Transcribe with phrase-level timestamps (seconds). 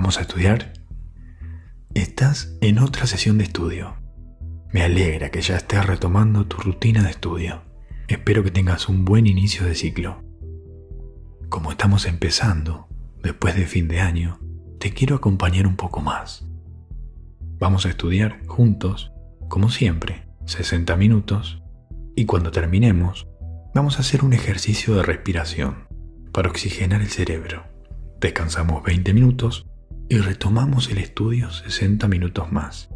[0.00, 0.74] ¿Vamos a estudiar?
[1.92, 3.96] Estás en otra sesión de estudio.
[4.72, 7.62] Me alegra que ya estés retomando tu rutina de estudio.
[8.06, 10.22] Espero que tengas un buen inicio de ciclo.
[11.48, 12.86] Como estamos empezando,
[13.24, 14.38] después de fin de año,
[14.78, 16.46] te quiero acompañar un poco más.
[17.58, 19.10] Vamos a estudiar juntos,
[19.48, 21.60] como siempre, 60 minutos,
[22.14, 23.26] y cuando terminemos,
[23.74, 25.88] vamos a hacer un ejercicio de respiración
[26.30, 27.64] para oxigenar el cerebro.
[28.20, 29.67] Descansamos 20 minutos
[30.08, 32.88] y retomamos el estudio 60 minutos más.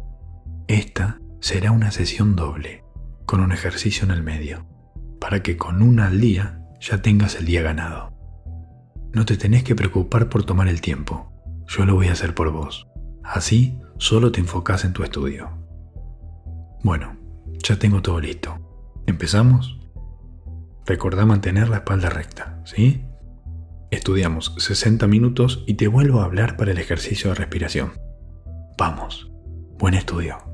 [0.67, 2.83] Esta será una sesión doble,
[3.25, 4.65] con un ejercicio en el medio,
[5.19, 8.13] para que con una al día ya tengas el día ganado.
[9.13, 11.31] No te tenés que preocupar por tomar el tiempo,
[11.67, 12.87] yo lo voy a hacer por vos.
[13.23, 15.49] Así solo te enfocas en tu estudio.
[16.83, 17.15] Bueno,
[17.63, 18.59] ya tengo todo listo.
[19.05, 19.79] ¿Empezamos?
[20.85, 23.05] Recordá mantener la espalda recta, ¿sí?
[23.93, 27.93] Estudiamos 60 minutos y te vuelvo a hablar para el ejercicio de respiración.
[28.75, 29.31] Vamos,
[29.77, 30.52] buen estudio.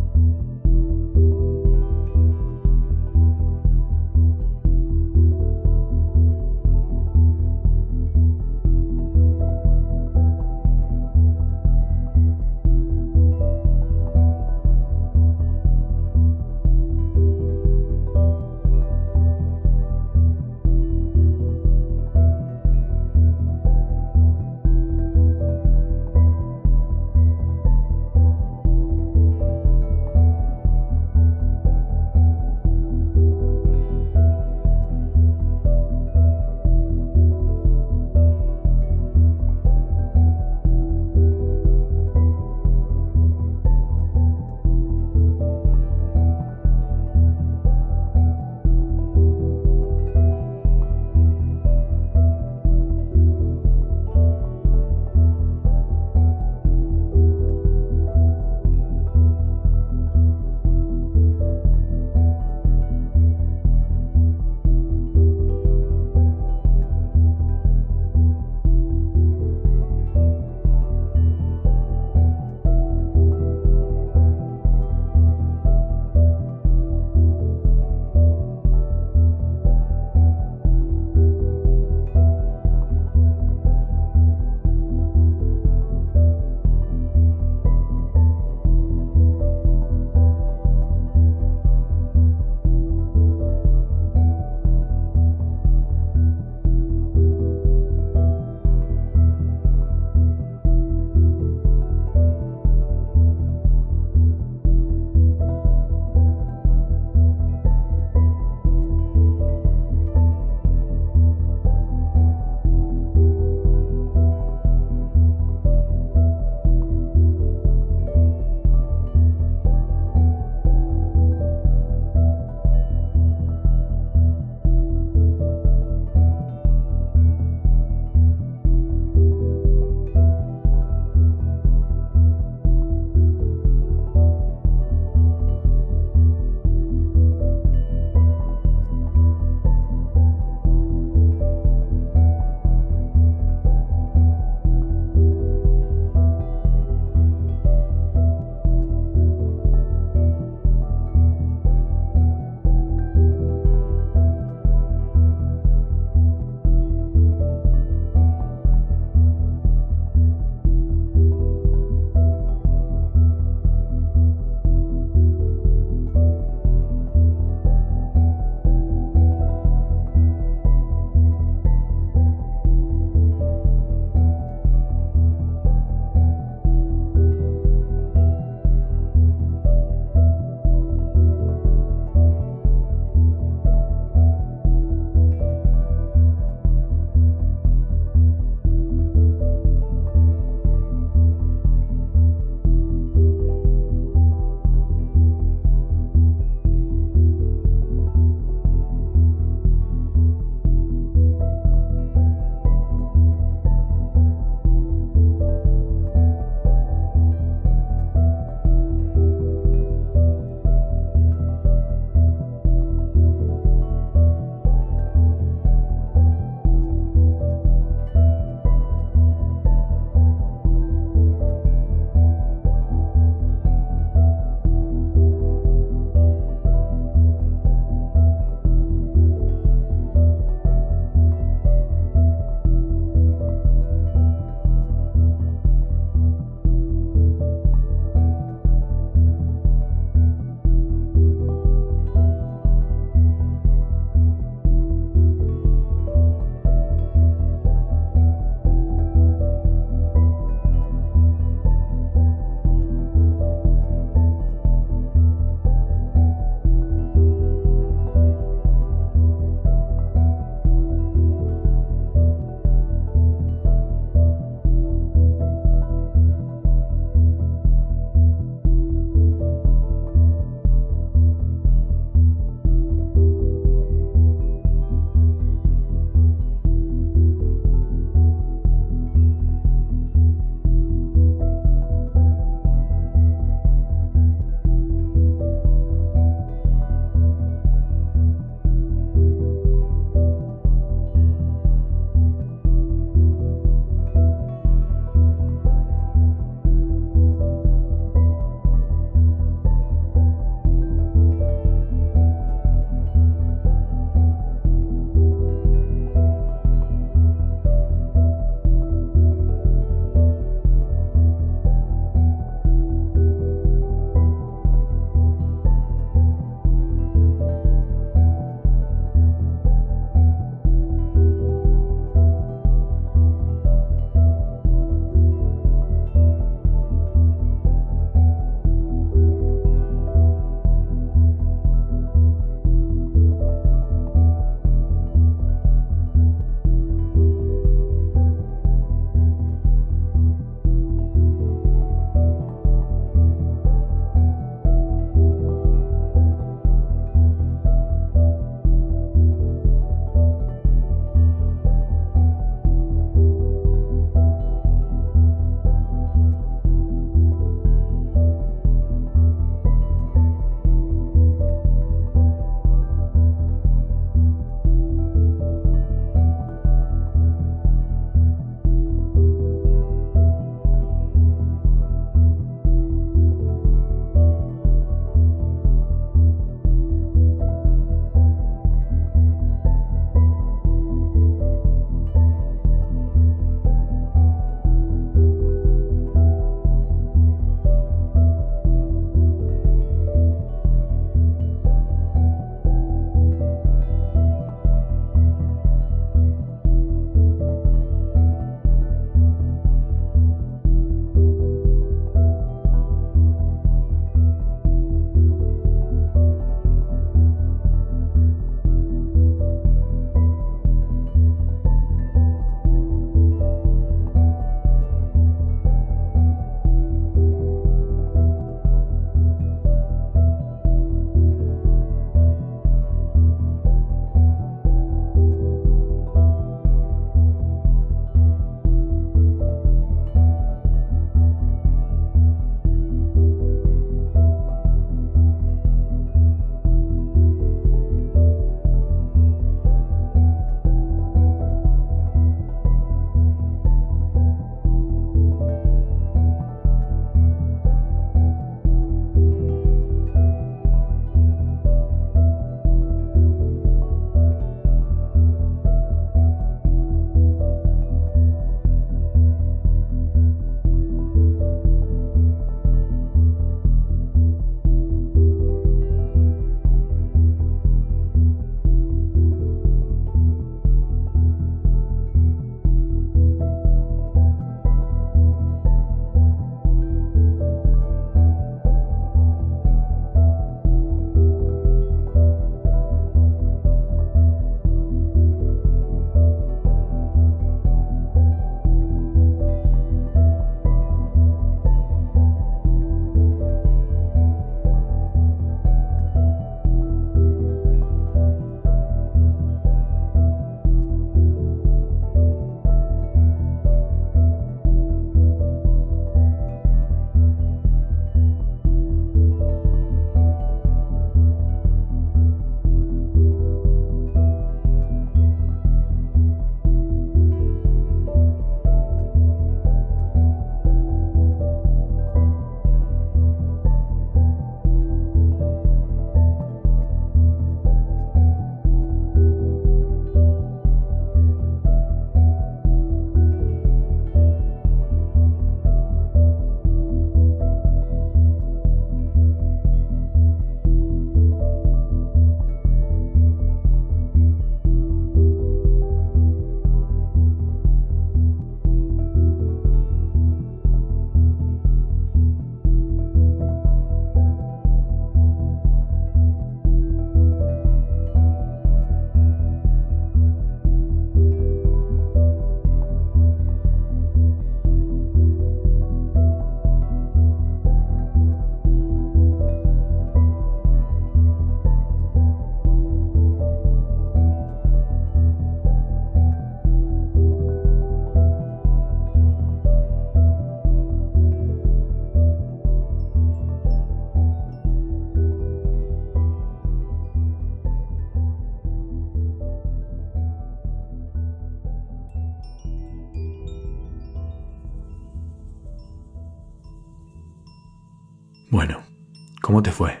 [599.52, 600.00] ¿Cómo te fue?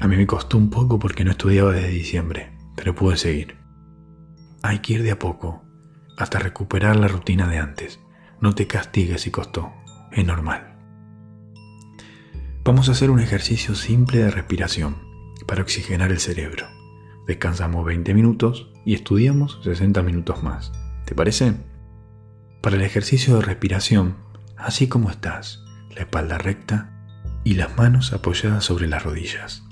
[0.00, 3.58] A mí me costó un poco porque no estudiaba desde diciembre, pero pude seguir.
[4.60, 5.62] Hay que ir de a poco,
[6.18, 8.00] hasta recuperar la rutina de antes.
[8.40, 9.72] No te castigues si costó,
[10.10, 10.80] es normal.
[12.64, 14.96] Vamos a hacer un ejercicio simple de respiración
[15.46, 16.66] para oxigenar el cerebro.
[17.28, 20.72] Descansamos 20 minutos y estudiamos 60 minutos más.
[21.04, 21.54] ¿Te parece?
[22.60, 24.16] Para el ejercicio de respiración,
[24.56, 25.62] así como estás,
[25.94, 26.92] la espalda recta
[27.44, 29.64] y las manos apoyadas sobre las rodillas.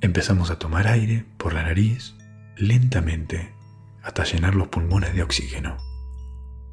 [0.00, 2.14] Empezamos a tomar aire por la nariz
[2.56, 3.54] lentamente
[4.02, 5.76] hasta llenar los pulmones de oxígeno.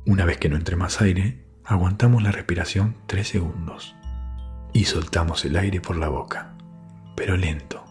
[0.06, 3.96] Una vez que no entre más aire, aguantamos la respiración 3 segundos
[4.74, 6.56] y soltamos el aire por la boca,
[7.16, 7.84] pero lento,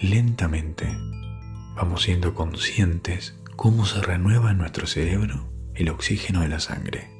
[0.00, 0.88] lentamente.
[1.76, 7.10] Vamos siendo conscientes cómo se renueva en nuestro cerebro el oxígeno de la sangre.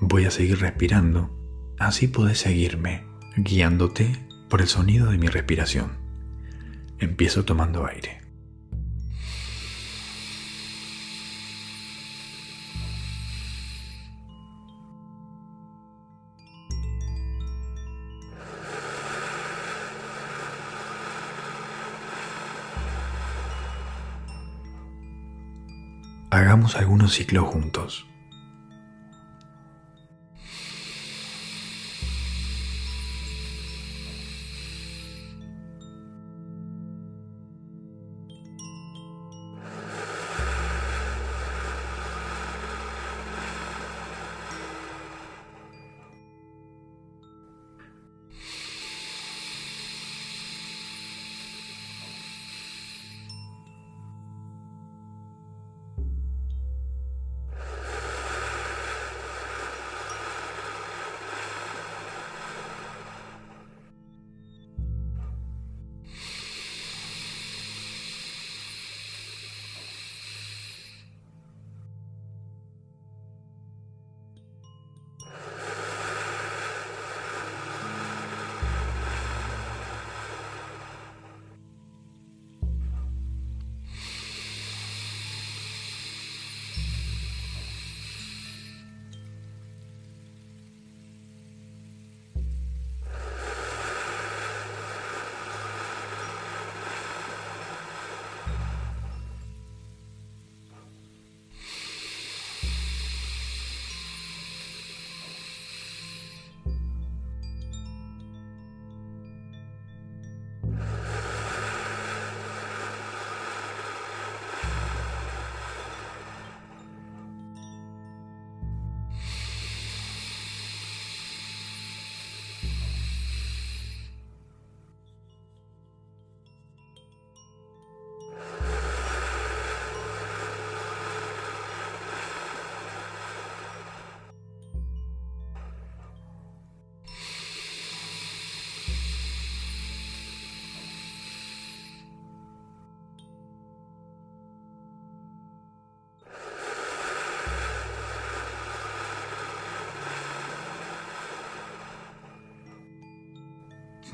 [0.00, 1.41] Voy a seguir respirando,
[1.86, 3.04] así podés seguirme,
[3.36, 5.98] guiándote por el sonido de mi respiración.
[6.98, 8.20] Empiezo tomando aire.
[26.30, 28.11] Hagamos algunos ciclos juntos.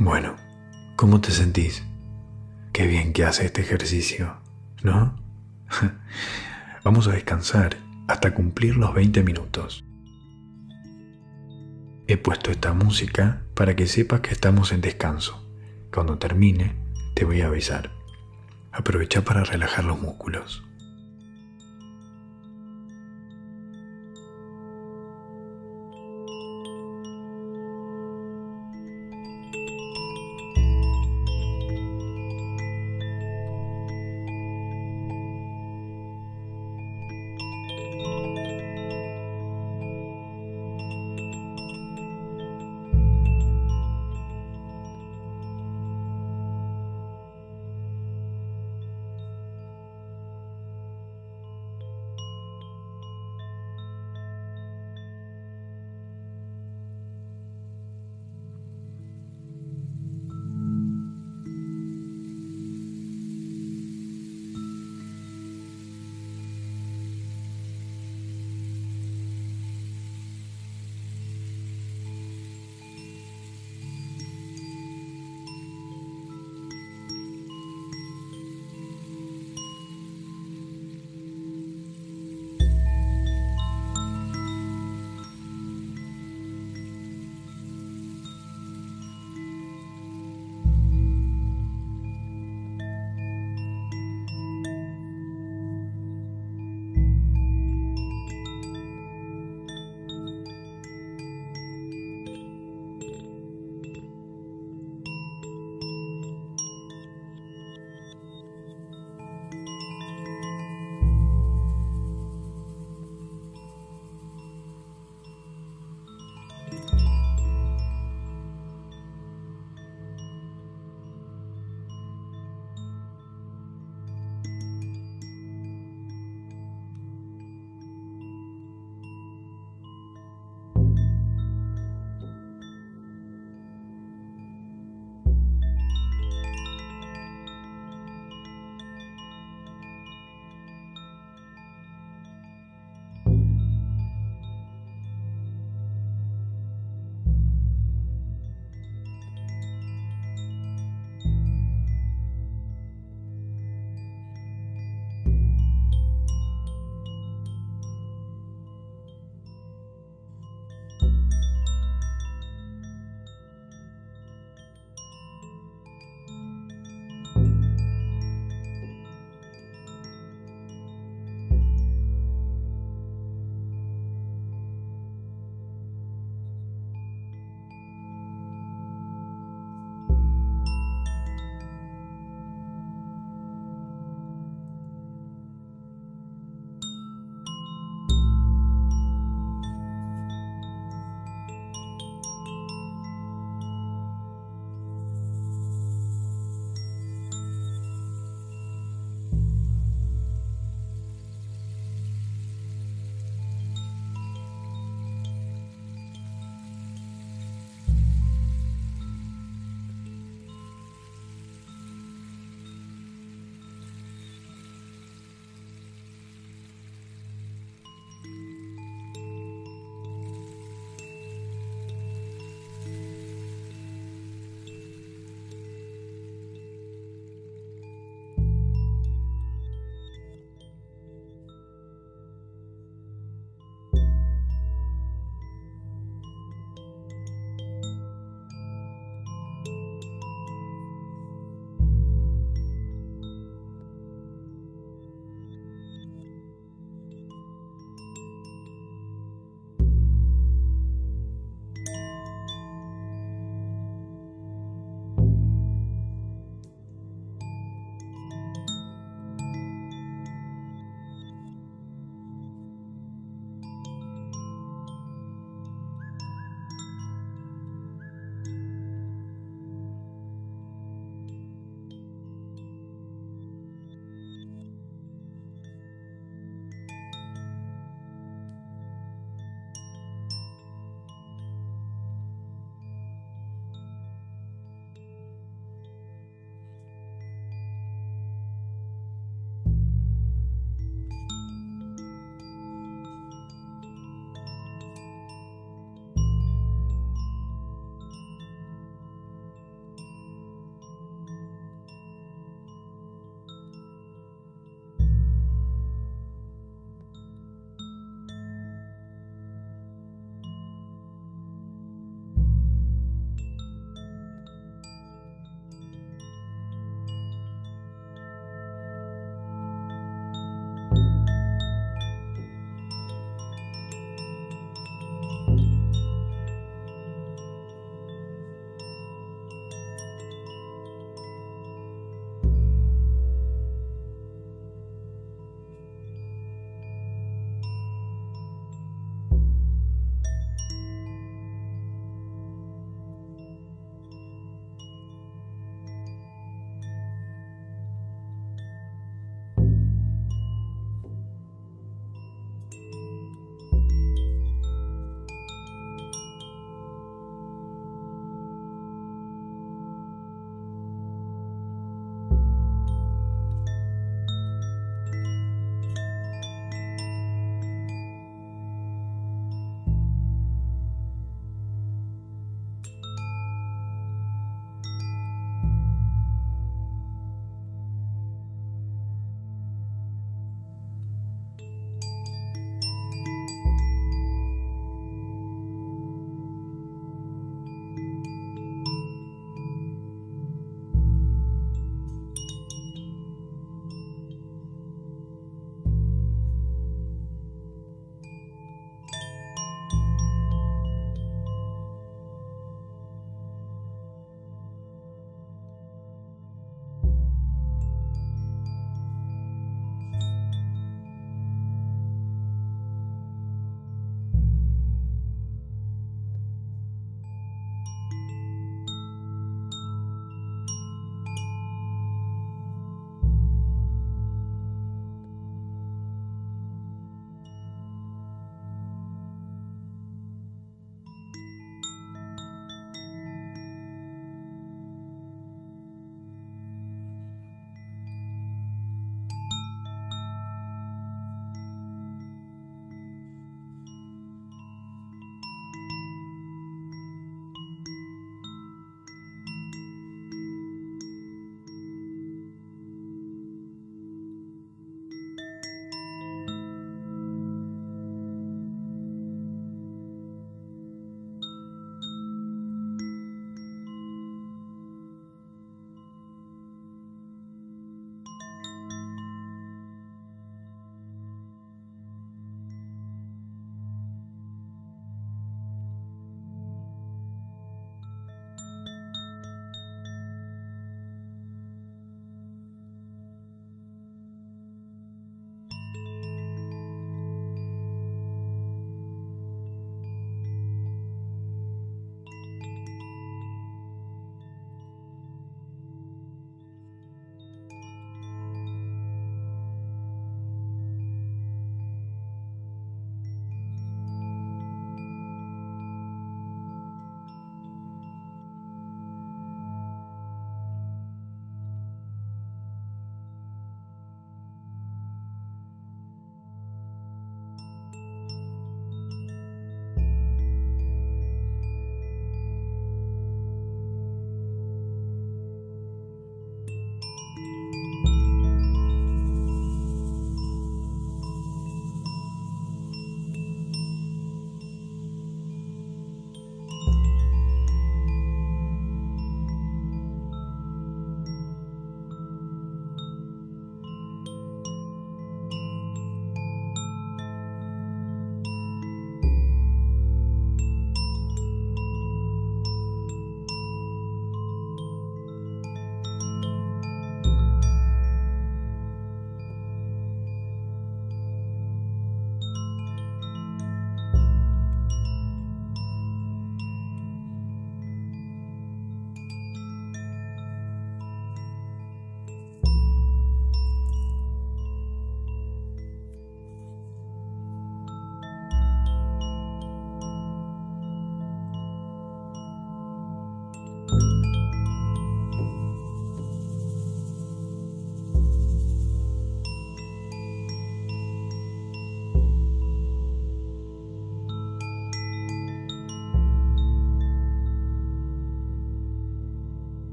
[0.00, 0.36] Bueno,
[0.94, 1.84] ¿cómo te sentís?
[2.72, 4.36] Qué bien que hace este ejercicio,
[4.84, 5.16] ¿no?
[6.84, 7.76] Vamos a descansar
[8.06, 9.84] hasta cumplir los 20 minutos.
[12.06, 15.44] He puesto esta música para que sepas que estamos en descanso.
[15.92, 16.76] Cuando termine,
[17.16, 17.90] te voy a avisar.
[18.70, 20.67] Aprovecha para relajar los músculos.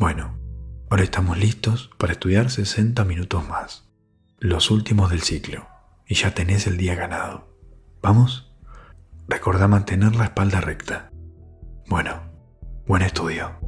[0.00, 0.38] Bueno,
[0.88, 3.86] ahora estamos listos para estudiar 60 minutos más,
[4.38, 5.68] los últimos del ciclo,
[6.06, 7.54] y ya tenés el día ganado.
[8.00, 8.50] ¿Vamos?
[9.28, 11.10] Recordá mantener la espalda recta.
[11.86, 12.14] Bueno,
[12.86, 13.59] buen estudio.